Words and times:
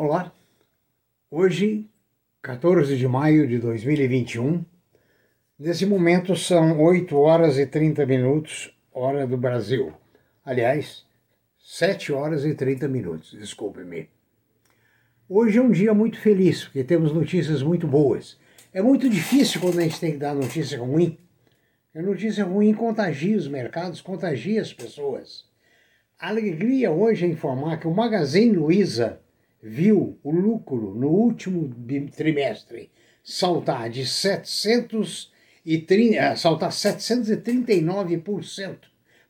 Olá, 0.00 0.32
hoje, 1.28 1.90
14 2.40 2.96
de 2.96 3.08
maio 3.08 3.48
de 3.48 3.58
2021, 3.58 4.64
nesse 5.58 5.84
momento 5.84 6.36
são 6.36 6.80
8 6.80 7.16
horas 7.16 7.58
e 7.58 7.66
30 7.66 8.06
minutos, 8.06 8.72
hora 8.92 9.26
do 9.26 9.36
Brasil. 9.36 9.92
Aliás, 10.44 11.04
7 11.58 12.12
horas 12.12 12.44
e 12.44 12.54
30 12.54 12.86
minutos, 12.86 13.32
desculpe-me. 13.32 14.08
Hoje 15.28 15.58
é 15.58 15.62
um 15.62 15.72
dia 15.72 15.92
muito 15.92 16.20
feliz, 16.20 16.62
porque 16.62 16.84
temos 16.84 17.12
notícias 17.12 17.60
muito 17.60 17.88
boas. 17.88 18.38
É 18.72 18.80
muito 18.80 19.10
difícil 19.10 19.60
quando 19.60 19.80
a 19.80 19.82
gente 19.82 19.98
tem 19.98 20.12
que 20.12 20.18
dar 20.18 20.32
notícia 20.32 20.78
ruim. 20.78 21.18
A 21.92 22.00
notícia 22.00 22.44
ruim 22.44 22.72
contagia 22.72 23.36
os 23.36 23.48
mercados, 23.48 24.00
contagia 24.00 24.62
as 24.62 24.72
pessoas. 24.72 25.44
A 26.16 26.28
alegria 26.28 26.88
hoje 26.88 27.26
é 27.26 27.28
informar 27.28 27.80
que 27.80 27.88
o 27.88 27.92
Magazine 27.92 28.56
Luiza 28.56 29.20
viu 29.62 30.18
o 30.22 30.30
lucro 30.30 30.94
no 30.94 31.08
último 31.08 31.74
trimestre 32.14 32.90
saltar 33.22 33.88
de 33.90 34.06
730, 34.06 36.16
eh, 36.16 36.36
saltar 36.36 36.70
739% 36.70 38.78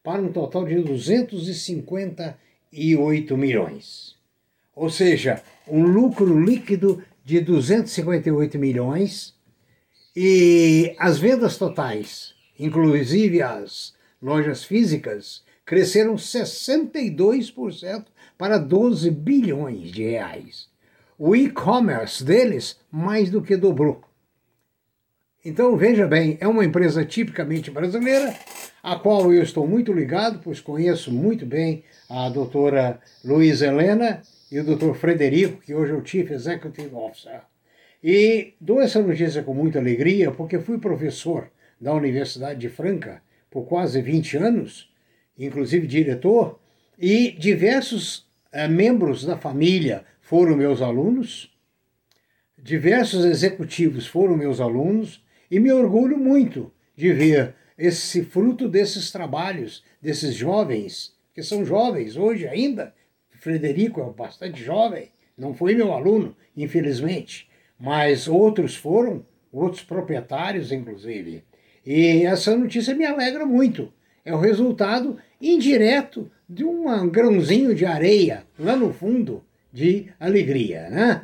para 0.02 0.20
um 0.22 0.32
total 0.32 0.64
de 0.64 0.82
258 0.82 3.36
milhões. 3.36 4.16
Ou 4.74 4.88
seja, 4.88 5.42
um 5.66 5.82
lucro 5.82 6.40
líquido 6.40 7.04
de 7.24 7.40
258 7.40 8.58
milhões 8.58 9.36
e 10.14 10.94
as 10.98 11.18
vendas 11.18 11.58
totais, 11.58 12.32
inclusive 12.58 13.42
as 13.42 13.92
lojas 14.22 14.64
físicas, 14.64 15.42
cresceram 15.68 16.14
62% 16.14 18.06
para 18.38 18.56
12 18.56 19.10
bilhões 19.10 19.92
de 19.92 20.02
reais. 20.02 20.66
O 21.18 21.36
e-commerce 21.36 22.24
deles 22.24 22.80
mais 22.90 23.28
do 23.28 23.42
que 23.42 23.54
dobrou. 23.54 24.00
Então 25.44 25.76
veja 25.76 26.06
bem, 26.06 26.38
é 26.40 26.48
uma 26.48 26.64
empresa 26.64 27.04
tipicamente 27.04 27.70
brasileira, 27.70 28.34
a 28.82 28.96
qual 28.96 29.30
eu 29.30 29.42
estou 29.42 29.68
muito 29.68 29.92
ligado, 29.92 30.40
pois 30.42 30.58
conheço 30.58 31.12
muito 31.12 31.44
bem 31.44 31.84
a 32.08 32.30
doutora 32.30 32.98
Luiz 33.22 33.60
Helena 33.60 34.22
e 34.50 34.58
o 34.58 34.64
doutor 34.64 34.96
Frederico, 34.96 35.60
que 35.60 35.74
hoje 35.74 35.92
é 35.92 35.96
o 35.96 36.04
Chief 36.04 36.30
Executive 36.30 36.94
Officer. 36.94 37.42
E 38.02 38.54
dou 38.58 38.80
essa 38.80 39.02
notícia 39.02 39.42
com 39.42 39.52
muita 39.52 39.78
alegria, 39.78 40.30
porque 40.30 40.58
fui 40.58 40.78
professor 40.78 41.50
da 41.78 41.92
Universidade 41.92 42.58
de 42.58 42.70
Franca 42.70 43.20
por 43.50 43.66
quase 43.66 44.00
20 44.00 44.38
anos, 44.38 44.87
inclusive 45.38 45.86
diretor, 45.86 46.58
e 46.98 47.30
diversos 47.32 48.26
é, 48.50 48.66
membros 48.66 49.24
da 49.24 49.36
família 49.36 50.04
foram 50.20 50.56
meus 50.56 50.82
alunos, 50.82 51.50
diversos 52.60 53.24
executivos 53.24 54.06
foram 54.06 54.36
meus 54.36 54.60
alunos, 54.60 55.24
e 55.50 55.58
me 55.58 55.72
orgulho 55.72 56.18
muito 56.18 56.72
de 56.96 57.12
ver 57.12 57.54
esse 57.78 58.24
fruto 58.24 58.68
desses 58.68 59.10
trabalhos, 59.10 59.84
desses 60.02 60.34
jovens, 60.34 61.14
que 61.32 61.42
são 61.42 61.64
jovens 61.64 62.16
hoje 62.16 62.46
ainda. 62.46 62.92
Frederico 63.30 64.00
é 64.00 64.12
bastante 64.12 64.62
jovem, 64.62 65.10
não 65.36 65.54
foi 65.54 65.74
meu 65.74 65.92
aluno, 65.92 66.36
infelizmente, 66.56 67.48
mas 67.78 68.26
outros 68.26 68.74
foram, 68.74 69.24
outros 69.52 69.84
proprietários, 69.84 70.72
inclusive. 70.72 71.44
E 71.86 72.24
essa 72.26 72.56
notícia 72.56 72.94
me 72.94 73.06
alegra 73.06 73.46
muito. 73.46 73.92
É 74.24 74.34
o 74.34 74.40
resultado 74.40 75.16
indireto 75.40 76.30
de 76.48 76.64
um 76.64 77.08
grãozinho 77.08 77.74
de 77.74 77.84
areia 77.84 78.44
lá 78.58 78.74
no 78.74 78.92
fundo 78.92 79.44
de 79.72 80.06
alegria, 80.18 80.88
né? 80.88 81.22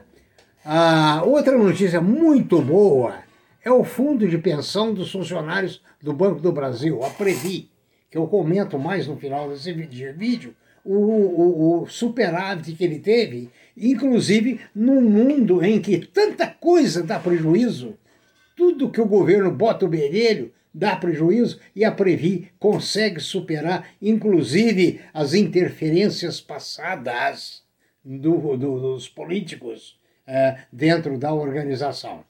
A 0.65 1.23
outra 1.25 1.57
notícia 1.59 2.01
muito 2.01 2.61
boa 2.63 3.23
é 3.65 3.71
o 3.71 3.85
fundo 3.85 4.29
de 4.29 4.39
pensão 4.39 4.95
dos 4.95 5.11
funcionários 5.11 5.83
do 6.01 6.13
Banco 6.13 6.41
do 6.41 6.53
Brasil, 6.53 7.03
a 7.03 7.11
Previ, 7.11 7.71
que 8.11 8.19
eu 8.19 8.27
comento 8.27 8.79
mais 8.79 9.07
no 9.07 9.17
final 9.17 9.49
desse 9.49 9.73
vídeo, 9.73 10.55
o, 10.85 10.95
o, 10.95 11.83
o 11.83 11.87
superávit 11.87 12.75
que 12.75 12.85
ele 12.85 12.99
teve, 12.99 13.51
inclusive 13.77 14.61
num 14.75 15.01
mundo 15.01 15.65
em 15.65 15.81
que 15.81 15.99
tanta 15.99 16.47
coisa 16.47 17.03
dá 17.03 17.19
prejuízo, 17.19 17.95
tudo 18.55 18.91
que 18.91 19.01
o 19.01 19.07
governo 19.07 19.51
bota 19.51 19.87
o 19.87 19.89
bedelho 19.89 20.53
dá 20.75 20.97
prejuízo 20.97 21.61
e 21.75 21.85
a 21.85 21.93
Previ 21.93 22.51
consegue 22.59 23.21
superar, 23.21 23.89
inclusive, 24.03 25.01
as 25.13 25.33
interferências 25.33 26.41
passadas 26.41 27.63
do, 28.05 28.57
do, 28.57 28.81
dos 28.81 29.09
políticos 29.09 29.99
é, 30.27 30.59
dentro 30.73 31.17
da 31.17 31.33
organização. 31.33 32.25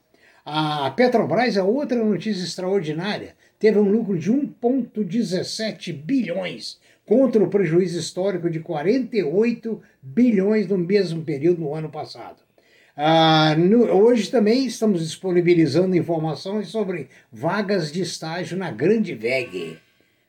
A 0.45 0.91
Petrobras 0.91 1.57
é 1.57 1.63
outra 1.63 2.03
notícia 2.03 2.43
extraordinária. 2.43 3.35
Teve 3.57 3.79
um 3.79 3.89
lucro 3.89 4.17
de 4.17 4.31
1,17 4.31 5.91
bilhões 5.91 6.79
contra 7.03 7.43
o 7.43 7.49
prejuízo 7.49 7.97
histórico 7.97 8.47
de 8.47 8.59
48 8.59 9.81
bilhões 10.03 10.67
no 10.67 10.77
mesmo 10.77 11.23
período 11.23 11.61
no 11.61 11.73
ano 11.73 11.89
passado. 11.89 12.44
Ah, 12.97 13.55
no, 13.57 13.91
hoje 13.91 14.31
também 14.31 14.65
estamos 14.65 15.01
disponibilizando 15.01 15.97
informações 15.97 16.69
sobre 16.69 17.09
vagas 17.29 17.91
de 17.91 18.01
estágio 18.01 18.57
na 18.57 18.71
grande 18.71 19.13
VEG, 19.13 19.77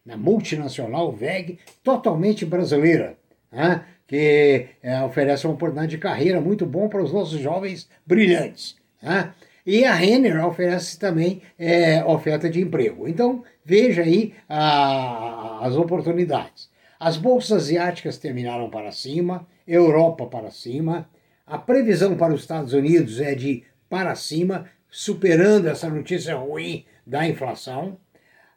na 0.05 0.17
multinacional 0.17 1.13
VEG, 1.13 1.61
totalmente 1.85 2.45
brasileira, 2.45 3.17
né, 3.53 3.85
que 4.09 4.67
é, 4.83 5.01
oferece 5.03 5.47
uma 5.47 5.55
oportunidade 5.55 5.93
de 5.93 5.99
carreira 5.99 6.41
muito 6.41 6.67
bom 6.67 6.89
para 6.89 7.03
os 7.03 7.13
nossos 7.13 7.39
jovens 7.39 7.89
brilhantes. 8.05 8.75
Né. 9.01 9.33
E 9.65 9.85
a 9.85 9.95
Renner 9.95 10.45
oferece 10.45 10.99
também 10.99 11.43
é, 11.57 12.05
oferta 12.05 12.51
de 12.51 12.61
emprego. 12.61 13.07
Então, 13.07 13.45
veja 13.65 14.03
aí 14.03 14.35
a, 14.49 15.65
as 15.65 15.77
oportunidades. 15.77 16.69
As 16.99 17.17
bolsas 17.17 17.65
asiáticas 17.65 18.19
terminaram 18.19 18.69
para 18.71 18.91
cima, 18.91 19.47
Europa 19.67 20.27
para 20.27 20.51
cima, 20.51 21.09
a 21.47 21.59
previsão 21.59 22.17
para 22.17 22.35
os 22.35 22.41
Estados 22.41 22.73
Unidos 22.73 23.21
é 23.21 23.35
de 23.35 23.63
para 23.89 24.15
cima, 24.17 24.69
superando 24.91 25.69
essa 25.69 25.89
notícia 25.89 26.35
ruim 26.35 26.85
da 27.07 27.27
inflação. 27.27 27.99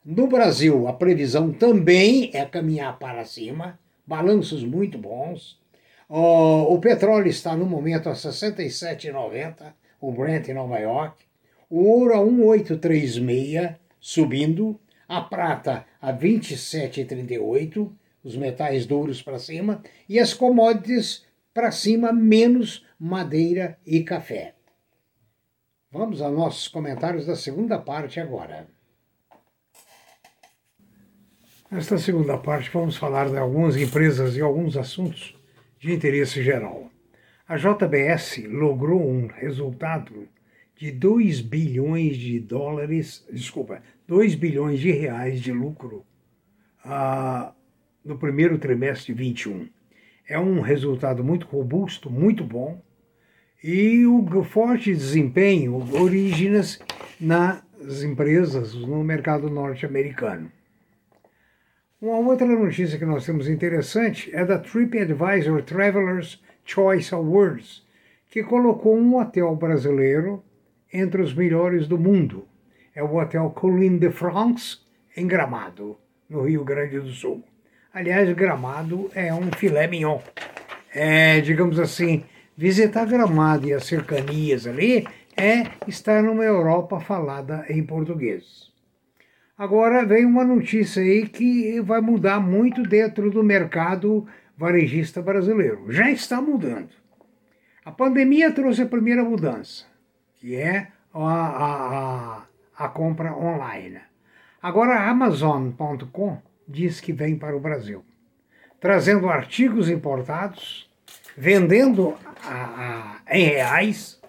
No 0.04 0.28
Brasil, 0.28 0.88
a 0.88 0.94
previsão 0.94 1.52
também 1.52 2.32
é 2.34 2.44
caminhar 2.46 2.98
para 2.98 3.24
cima, 3.26 3.80
balanços 4.08 4.64
muito 4.64 4.98
bons. 4.98 5.60
O, 6.08 6.80
petróleo 6.80 7.28
está 7.28 7.56
no 7.56 7.68
momento 7.68 8.10
a 8.10 8.14
67,90, 8.14 9.72
o 10.02 10.12
Brent 10.12 10.48
em 10.48 10.56
Nova 10.56 10.80
York. 10.80 11.24
O 11.70 11.84
ouro 11.84 12.16
a 12.16 12.26
1836, 12.26 13.76
subindo. 14.00 14.80
A 15.08 15.22
prata 15.22 15.86
a 16.02 16.14
27,38, 16.14 17.92
os 18.24 18.36
metais 18.36 18.86
duros 18.86 19.22
para 19.22 19.38
cima. 19.38 19.82
E 20.08 20.20
as 20.20 20.34
commodities 20.34 21.24
para 21.60 21.72
cima, 21.72 22.14
menos 22.14 22.86
madeira 22.98 23.78
e 23.86 24.02
café. 24.02 24.56
Vamos 25.92 26.22
aos 26.22 26.34
nossos 26.34 26.68
comentários 26.70 27.26
da 27.26 27.36
segunda 27.36 27.78
parte 27.78 28.18
agora. 28.18 28.66
Nesta 31.70 31.98
segunda 31.98 32.38
parte, 32.38 32.70
vamos 32.70 32.96
falar 32.96 33.30
de 33.30 33.38
algumas 33.38 33.76
empresas 33.76 34.38
e 34.38 34.42
alguns 34.42 34.78
assuntos 34.78 35.38
de 35.78 35.94
interesse 35.94 36.42
geral. 36.42 36.90
A 37.46 37.58
JBS 37.58 38.46
logrou 38.48 39.06
um 39.06 39.28
resultado 39.28 40.30
de 40.78 40.94
2 40.94 41.42
bilhões 41.42 42.16
de 42.16 42.40
dólares, 42.40 43.28
desculpa, 43.30 43.84
2 44.08 44.36
bilhões 44.36 44.80
de 44.80 44.92
reais 44.92 45.42
de 45.42 45.52
lucro 45.52 46.06
ah, 46.86 47.54
no 48.06 48.18
primeiro 48.18 48.58
trimestre 48.58 49.14
de 49.14 49.20
21 49.22 49.68
é 50.30 50.40
um 50.40 50.62
resultado 50.62 51.24
muito 51.24 51.48
robusto, 51.48 52.10
muito 52.10 52.44
bom, 52.44 52.80
e 53.64 54.06
o 54.06 54.44
forte 54.44 54.94
desempenho 54.94 55.76
origina-se 56.00 56.80
nas 57.20 57.64
empresas 58.04 58.76
no 58.76 59.04
mercado 59.04 59.50
norte-americano. 59.50 60.52
Uma 62.00 62.20
outra 62.20 62.48
notícia 62.48 62.98
que 62.98 63.06
nós 63.06 63.26
temos 63.26 63.50
interessante 63.50 64.34
é 64.34 64.46
da 64.46 64.60
TripAdvisor 64.60 65.64
Travelers 65.64 66.42
Choice 66.64 67.14
Awards, 67.14 67.86
que 68.30 68.44
colocou 68.44 68.96
um 68.96 69.18
hotel 69.18 69.54
brasileiro 69.56 70.42
entre 70.94 71.22
os 71.22 71.34
melhores 71.34 71.88
do 71.88 71.98
mundo. 71.98 72.48
É 72.96 73.04
o 73.04 73.16
Hotel 73.16 73.50
Colline 73.50 74.00
de 74.00 74.12
France, 74.12 74.78
em 75.18 75.28
Gramado, 75.28 75.98
no 76.30 76.44
Rio 76.44 76.64
Grande 76.64 77.00
do 77.00 77.10
Sul. 77.10 77.44
Aliás, 77.92 78.32
Gramado 78.34 79.10
é 79.16 79.34
um 79.34 79.52
filé 79.52 79.88
mignon. 79.88 80.20
É, 80.94 81.42
digamos 81.42 81.80
assim, 81.80 82.24
visitar 82.56 83.06
Gramado 83.06 83.68
e 83.68 83.74
as 83.74 83.86
cercanias 83.86 84.68
ali 84.68 85.08
é 85.36 85.64
estar 85.88 86.22
numa 86.22 86.44
Europa 86.44 87.00
falada 87.00 87.66
em 87.68 87.84
português. 87.84 88.70
Agora 89.58 90.06
vem 90.06 90.24
uma 90.24 90.46
notícia 90.46 91.02
aí 91.02 91.28
que 91.28 91.82
vai 91.82 92.00
mudar 92.00 92.40
muito 92.40 92.84
dentro 92.84 93.32
do 93.32 93.44
mercado 93.44 94.28
varejista 94.56 95.20
brasileiro. 95.22 95.92
Já 95.92 96.12
está 96.12 96.40
mudando. 96.40 96.92
A 97.84 97.92
pandemia 97.92 98.52
trouxe 98.52 98.84
a 98.84 98.88
primeira 98.88 99.24
mudança, 99.24 99.86
que 100.36 100.56
é 100.56 100.90
a, 101.12 101.24
a, 101.24 102.44
a, 102.78 102.86
a 102.86 102.88
compra 102.90 103.36
online. 103.36 104.00
Agora, 104.62 105.10
Amazon.com 105.10 106.49
diz 106.70 107.02
que 107.02 107.12
vem 107.12 107.36
para 107.36 107.58
o 107.58 107.60
Brasil, 107.60 108.06
trazendo 108.80 109.28
artigos 109.28 109.90
importados, 109.90 110.88
vendendo 111.36 112.16
a, 112.44 113.22
a, 113.28 113.36
em 113.36 113.46
reais, 113.46 114.22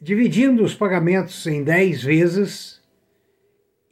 dividindo 0.00 0.64
os 0.64 0.74
pagamentos 0.74 1.46
em 1.46 1.62
10 1.62 2.02
vezes 2.02 2.82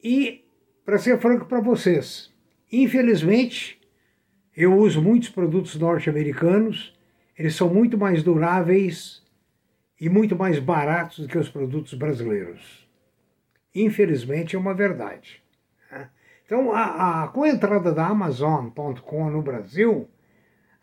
e, 0.03 0.44
para 0.85 0.99
ser 0.99 1.21
franco 1.21 1.47
para 1.47 1.61
vocês, 1.61 2.32
infelizmente, 2.71 3.81
eu 4.56 4.76
uso 4.76 5.00
muitos 5.00 5.29
produtos 5.29 5.76
norte-americanos, 5.76 6.93
eles 7.38 7.55
são 7.55 7.73
muito 7.73 7.97
mais 7.97 8.25
duráveis 8.25 9.23
e 10.00 10.09
muito 10.09 10.35
mais 10.35 10.59
baratos 10.59 11.21
do 11.21 11.29
que 11.29 11.38
os 11.38 11.49
produtos 11.49 11.94
brasileiros. 11.94 12.88
Infelizmente, 13.73 14.56
é 14.56 14.59
uma 14.59 14.75
verdade. 14.75 15.43
Né? 15.91 16.11
Então, 16.50 16.73
a, 16.73 17.23
a, 17.23 17.29
com 17.29 17.44
a 17.44 17.49
entrada 17.49 17.93
da 17.93 18.08
Amazon.com 18.08 19.31
no 19.31 19.41
Brasil, 19.41 20.08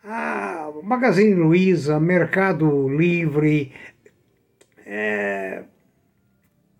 a 0.02 0.70
Magazine 0.82 1.34
Luiza, 1.34 2.00
Mercado 2.00 2.88
Livre, 2.88 3.74
é, 4.86 5.64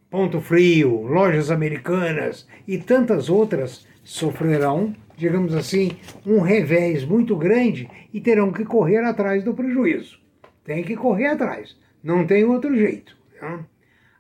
Ponto 0.09 0.41
Frio, 0.41 1.03
lojas 1.03 1.51
americanas 1.51 2.49
e 2.67 2.79
tantas 2.79 3.29
outras 3.29 3.87
sofrerão, 4.03 4.97
digamos 5.19 5.55
assim, 5.55 5.91
um 6.25 6.41
revés 6.41 7.05
muito 7.05 7.37
grande 7.37 7.91
e 8.11 8.23
terão 8.23 8.51
que 8.51 8.65
correr 8.65 9.05
atrás 9.05 9.45
do 9.45 9.53
prejuízo. 9.53 10.19
Tem 10.65 10.83
que 10.83 10.97
correr 10.97 11.27
atrás, 11.27 11.79
não 12.03 12.27
tem 12.27 12.43
outro 12.43 12.75
jeito. 12.75 13.15
Né? 13.39 13.67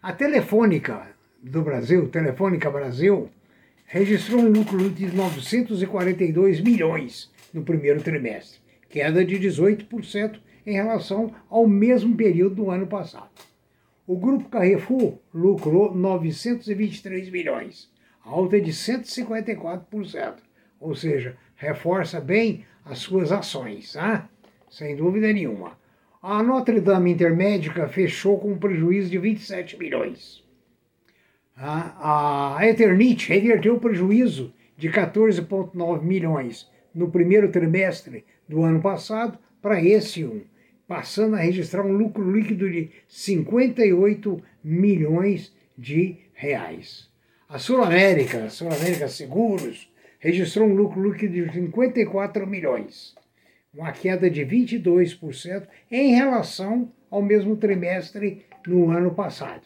A 0.02 0.12
Telefônica 0.12 1.06
do 1.42 1.62
Brasil, 1.62 2.06
Telefônica 2.10 2.70
Brasil, 2.70 3.30
registrou 3.88 4.42
um 4.42 4.50
lucro 4.50 4.90
de 4.90 5.06
942 5.06 6.60
milhões 6.60 7.32
no 7.54 7.62
primeiro 7.62 8.02
trimestre, 8.02 8.60
queda 8.90 9.24
de 9.24 9.36
18% 9.40 10.38
em 10.66 10.74
relação 10.74 11.34
ao 11.48 11.66
mesmo 11.66 12.14
período 12.14 12.56
do 12.56 12.70
ano 12.70 12.86
passado. 12.86 13.30
O 14.06 14.14
grupo 14.14 14.50
Carrefour 14.50 15.18
lucrou 15.32 15.94
923 15.94 17.30
milhões, 17.30 17.90
alta 18.22 18.60
de 18.60 18.72
154%, 18.72 20.34
ou 20.78 20.94
seja, 20.94 21.34
reforça 21.56 22.20
bem 22.20 22.66
as 22.84 22.98
suas 22.98 23.32
ações, 23.32 23.96
ah? 23.96 24.28
sem 24.68 24.96
dúvida 24.96 25.32
nenhuma. 25.32 25.78
A 26.22 26.42
Notre 26.42 26.78
Dame 26.78 27.12
Intermédica 27.12 27.88
fechou 27.88 28.38
com 28.38 28.52
um 28.52 28.58
prejuízo 28.58 29.10
de 29.10 29.18
27 29.18 29.78
milhões. 29.78 30.46
A 31.60 32.60
Eternit 32.62 33.28
reverteu 33.28 33.80
prejuízo 33.80 34.54
de 34.76 34.88
14,9 34.88 36.02
milhões 36.02 36.70
no 36.94 37.10
primeiro 37.10 37.50
trimestre 37.50 38.24
do 38.48 38.62
ano 38.62 38.80
passado 38.80 39.36
para 39.60 39.82
esse 39.82 40.24
um, 40.24 40.42
passando 40.86 41.34
a 41.34 41.40
registrar 41.40 41.84
um 41.84 41.90
lucro 41.90 42.30
líquido 42.30 42.70
de 42.70 42.92
58 43.08 44.40
milhões 44.62 45.52
de 45.76 46.18
reais. 46.32 47.10
A 47.48 47.58
Sul 47.58 47.82
América, 47.82 48.44
a 48.44 48.50
Sul 48.50 48.68
América 48.68 49.08
Seguros, 49.08 49.92
registrou 50.20 50.68
um 50.68 50.74
lucro 50.74 51.10
líquido 51.10 51.44
de 51.44 51.52
54 51.52 52.46
milhões, 52.46 53.16
uma 53.74 53.90
queda 53.90 54.30
de 54.30 54.42
22% 54.46 55.66
em 55.90 56.14
relação 56.14 56.92
ao 57.10 57.20
mesmo 57.20 57.56
trimestre 57.56 58.44
no 58.64 58.90
ano 58.90 59.12
passado. 59.12 59.62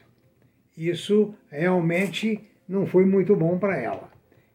Isso 0.77 1.35
realmente 1.51 2.41
não 2.69 2.87
foi 2.87 3.05
muito 3.05 3.37
bom 3.37 3.59
para 3.59 3.77
ela. 3.77 4.11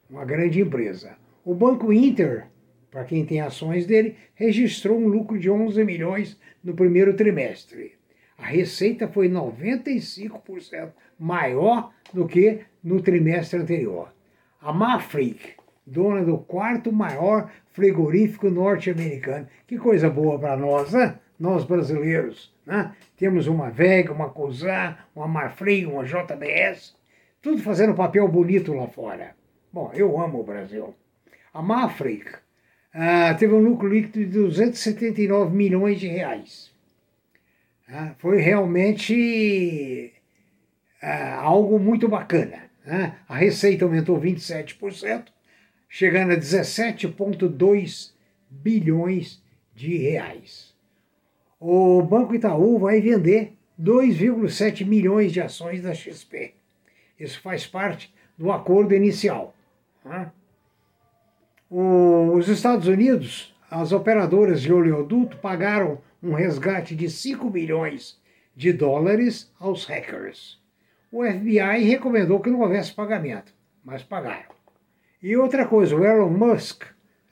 Uma 0.10 0.26
grande 0.26 0.62
empresa. 0.62 1.16
O 1.46 1.54
Banco 1.54 1.94
Inter, 1.94 2.48
para 2.90 3.04
quem 3.04 3.26
tem 3.26 3.42
ações 3.42 3.86
dele, 3.86 4.16
registrou 4.34 4.98
um 4.98 5.08
lucro 5.08 5.38
de 5.38 5.50
11 5.50 5.84
milhões 5.84 6.40
no 6.64 6.74
primeiro 6.74 7.16
trimestre. 7.16 7.94
A 8.38 8.46
receita 8.46 9.08
foi 9.08 9.30
95% 9.30 10.92
maior 11.20 11.92
do 12.14 12.28
que 12.28 12.60
no 12.84 13.02
trimestre 13.02 13.60
anterior. 13.60 14.14
A 14.62 14.72
Mafric, 14.72 15.56
dona 15.86 16.24
do 16.24 16.38
quarto 16.38 16.92
maior 16.92 17.52
frigorífico 17.72 18.50
norte-americano. 18.50 19.48
Que 19.66 19.78
coisa 19.78 20.10
boa 20.10 20.38
para 20.38 20.58
nós, 20.58 20.92
né? 20.92 21.20
Nós 21.40 21.64
brasileiros. 21.64 22.54
Né? 22.66 22.94
Temos 23.16 23.48
uma 23.48 23.70
Vega, 23.70 24.12
uma 24.12 24.30
Cosan, 24.30 24.98
uma 25.16 25.28
Marfrig, 25.28 25.86
uma 25.86 26.04
JBS, 26.04 26.96
tudo 27.42 27.62
fazendo 27.62 27.94
papel 27.94 28.28
bonito 28.28 28.74
lá 28.74 28.88
fora. 28.88 29.36
Bom, 29.72 29.92
eu 29.94 30.20
amo 30.20 30.40
o 30.40 30.44
Brasil. 30.44 30.96
A 31.54 31.62
Mafrig 31.62 32.26
ah, 32.94 33.34
teve 33.36 33.54
um 33.54 33.60
lucro 33.60 33.88
líquido 33.88 34.20
de 34.20 34.26
279 34.26 35.56
milhões 35.56 36.00
de 36.00 36.08
reais. 36.08 36.72
Ah, 37.88 38.14
foi 38.18 38.42
realmente 38.42 40.14
ah, 41.02 41.36
algo 41.36 41.80
muito 41.80 42.08
bacana. 42.08 42.70
Né? 42.86 43.18
A 43.28 43.36
receita 43.36 43.86
aumentou 43.86 44.20
27%, 44.20 45.28
chegando 45.88 46.34
a 46.34 46.38
17,2 46.38 48.14
bilhões 48.50 49.42
de 49.76 49.98
reais 49.98 50.67
o 51.60 52.02
Banco 52.02 52.36
Itaú 52.36 52.78
vai 52.78 53.02
vender 53.02 53.54
2,7 53.80 54.86
milhões 54.86 55.32
de 55.32 55.42
ações 55.42 55.82
da 55.82 55.94
XP. 55.94 56.54
Isso 57.20 57.42
faz 57.42 57.66
parte 57.66 58.14
do 58.38 58.52
acordo 58.52 58.94
inicial. 58.94 59.56
Né? 60.06 60.32
os 61.70 62.48
Estados 62.48 62.88
Unidos, 62.88 63.54
as 63.70 63.92
operadoras 63.92 64.62
de 64.62 64.72
oleoduto 64.72 65.38
pagaram 65.38 66.00
um 66.24 66.34
resgate 66.34 66.96
de 66.96 67.10
5 67.10 67.50
milhões 67.50 68.20
de 68.56 68.72
dólares 68.72 69.52
aos 69.60 69.86
hackers. 69.86 70.62
O 71.12 71.26
FBI 71.26 71.84
recomendou 71.84 72.40
que 72.40 72.50
não 72.50 72.62
houvesse 72.62 72.94
pagamento, 72.94 73.54
mas 73.84 74.02
pagaram. 74.02 74.56
E 75.22 75.36
outra 75.36 75.66
coisa, 75.66 75.96
o 75.96 76.06
Elon 76.06 76.30
Musk, 76.30 76.84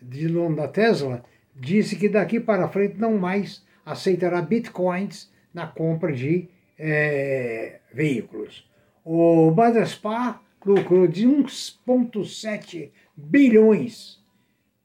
de 0.01 0.27
nome 0.27 0.58
da 0.58 0.67
Tesla, 0.67 1.24
disse 1.55 1.96
que 1.96 2.10
daqui 2.10 2.39
para 2.39 2.67
frente 2.67 2.98
não 2.98 3.17
mais 3.17 3.65
aceitará 3.86 4.42
bitcoins 4.42 5.32
na 5.54 5.68
compra 5.68 6.12
de 6.12 6.50
é, 6.77 7.80
veículos. 7.94 8.68
O 9.04 9.51
Badaspar 9.51 10.42
lucrou 10.65 11.08
de 11.08 11.27
1,7 11.27 12.89
bilhões 13.15 14.20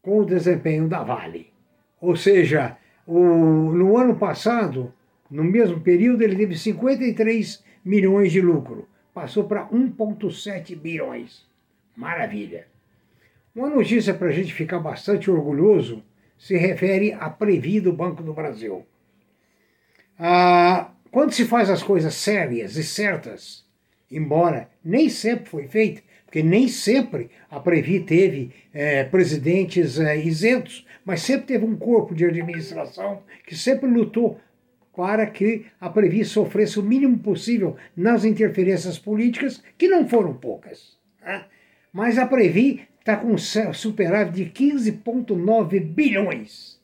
com 0.02 0.20
o 0.20 0.24
desempenho 0.24 0.86
da 0.86 1.02
Vale. 1.02 1.50
Ou 2.00 2.14
seja, 2.16 2.76
o, 3.06 3.18
no 3.72 3.96
ano 3.96 4.16
passado, 4.16 4.92
no 5.30 5.42
mesmo 5.42 5.80
período, 5.80 6.22
ele 6.22 6.36
teve 6.36 6.56
53 6.56 7.64
milhões 7.84 8.30
de 8.30 8.40
lucro. 8.40 8.88
Passou 9.12 9.44
para 9.44 9.66
1,7 9.68 10.76
bilhões. 10.76 11.46
Maravilha. 11.96 12.66
Uma 13.54 13.68
notícia 13.68 14.14
para 14.14 14.28
a 14.28 14.32
gente 14.32 14.54
ficar 14.54 14.78
bastante 14.78 15.30
orgulhoso 15.30 16.04
se 16.40 16.56
refere 16.56 17.12
à 17.12 17.28
Previ 17.28 17.80
do 17.80 17.92
Banco 17.92 18.22
do 18.22 18.32
Brasil. 18.32 18.86
Ah, 20.18 20.90
quando 21.10 21.32
se 21.32 21.44
faz 21.44 21.68
as 21.68 21.82
coisas 21.82 22.14
sérias 22.14 22.76
e 22.76 22.82
certas, 22.82 23.66
embora 24.10 24.70
nem 24.82 25.10
sempre 25.10 25.50
foi 25.50 25.68
feito, 25.68 26.02
porque 26.24 26.42
nem 26.42 26.66
sempre 26.66 27.30
a 27.50 27.60
Previ 27.60 28.00
teve 28.00 28.52
é, 28.72 29.04
presidentes 29.04 30.00
é, 30.00 30.16
isentos, 30.16 30.86
mas 31.04 31.20
sempre 31.20 31.46
teve 31.46 31.66
um 31.66 31.76
corpo 31.76 32.14
de 32.14 32.24
administração 32.24 33.22
que 33.46 33.54
sempre 33.54 33.86
lutou 33.86 34.40
para 34.96 35.26
que 35.26 35.66
a 35.78 35.90
Previ 35.90 36.24
sofresse 36.24 36.80
o 36.80 36.82
mínimo 36.82 37.18
possível 37.18 37.76
nas 37.94 38.24
interferências 38.24 38.98
políticas, 38.98 39.62
que 39.76 39.88
não 39.88 40.08
foram 40.08 40.32
poucas. 40.32 40.96
Né? 41.20 41.44
Mas 41.92 42.16
a 42.16 42.26
Previ 42.26 42.88
está 43.00 43.16
com 43.16 43.32
um 43.32 43.38
superávit 43.38 44.44
de 44.44 44.50
15,9 44.50 45.80
bilhões. 45.80 46.78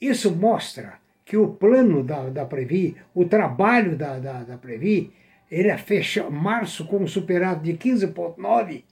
Isso 0.00 0.34
mostra 0.34 0.94
que 1.24 1.36
o 1.36 1.48
plano 1.48 2.02
da, 2.02 2.28
da 2.28 2.44
Previ, 2.44 2.96
o 3.14 3.24
trabalho 3.24 3.96
da, 3.96 4.18
da, 4.18 4.42
da 4.42 4.56
Previ, 4.56 5.12
ele 5.50 5.68
é 5.68 5.76
fecha 5.76 6.28
março 6.28 6.86
com 6.86 6.98
um 6.98 7.06
superávit 7.06 7.64
de 7.64 7.90
15,9, 7.90 8.82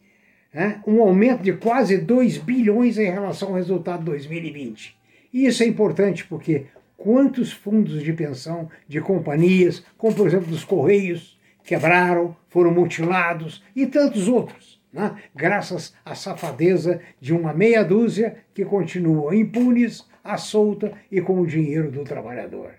né? 0.52 0.82
um 0.86 1.00
aumento 1.00 1.42
de 1.42 1.52
quase 1.54 1.96
2 1.98 2.38
bilhões 2.38 2.98
em 2.98 3.10
relação 3.10 3.48
ao 3.48 3.54
resultado 3.54 4.00
de 4.00 4.06
2020. 4.06 4.96
E 5.32 5.46
isso 5.46 5.62
é 5.62 5.66
importante 5.66 6.24
porque 6.26 6.66
quantos 6.96 7.52
fundos 7.52 8.02
de 8.02 8.12
pensão 8.12 8.68
de 8.86 9.00
companhias, 9.00 9.84
como 9.96 10.14
por 10.14 10.26
exemplo 10.26 10.46
dos 10.46 10.64
Correios, 10.64 11.38
quebraram, 11.64 12.36
foram 12.48 12.70
mutilados 12.72 13.62
e 13.74 13.86
tantos 13.86 14.28
outros, 14.28 14.80
né? 14.94 15.16
graças 15.34 15.92
à 16.04 16.14
safadeza 16.14 17.00
de 17.20 17.34
uma 17.34 17.52
meia 17.52 17.82
dúzia 17.82 18.36
que 18.54 18.64
continuam 18.64 19.34
impunes 19.34 20.08
à 20.22 20.36
solta 20.36 20.92
e 21.10 21.20
com 21.20 21.40
o 21.40 21.46
dinheiro 21.46 21.90
do 21.90 22.04
trabalhador. 22.04 22.70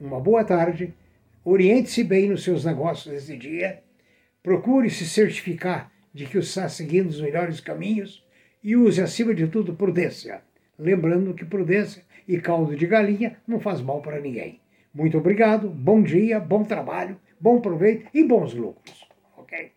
uma 0.00 0.18
boa 0.18 0.42
tarde, 0.42 0.94
oriente-se 1.44 2.02
bem 2.02 2.30
nos 2.30 2.42
seus 2.42 2.64
negócios 2.64 3.12
nesse 3.12 3.36
dia, 3.36 3.82
procure 4.42 4.88
se 4.88 5.06
certificar 5.06 5.92
de 6.14 6.24
que 6.24 6.38
está 6.38 6.66
seguindo 6.68 7.10
os 7.10 7.20
melhores 7.20 7.60
caminhos 7.60 8.24
e 8.62 8.74
use, 8.74 9.02
acima 9.02 9.34
de 9.34 9.46
tudo, 9.46 9.74
prudência. 9.74 10.40
Lembrando 10.78 11.34
que 11.34 11.44
prudência 11.44 12.02
e 12.26 12.40
caldo 12.40 12.74
de 12.74 12.86
galinha 12.86 13.36
não 13.46 13.60
faz 13.60 13.82
mal 13.82 14.00
para 14.00 14.18
ninguém. 14.18 14.60
Muito 14.94 15.18
obrigado, 15.18 15.68
bom 15.68 16.02
dia, 16.02 16.40
bom 16.40 16.64
trabalho, 16.64 17.20
bom 17.38 17.60
proveito 17.60 18.08
e 18.14 18.24
bons 18.24 18.54
lucros. 18.54 19.06
Ok? 19.36 19.72